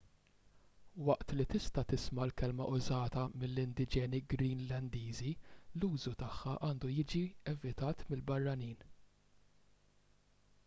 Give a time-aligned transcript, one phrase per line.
[1.07, 5.33] waqt li tista' tisma' l-kelma użata mill-indiġeni greenlandiżi
[5.79, 7.21] l-użu tagħha għandu jiġi
[7.53, 8.81] evitat mill-barranin